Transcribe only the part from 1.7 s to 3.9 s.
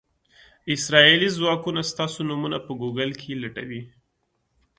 ستاسو نومونه په ګوګل کې لټوي.